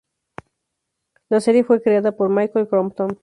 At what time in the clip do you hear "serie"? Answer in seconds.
1.41-1.63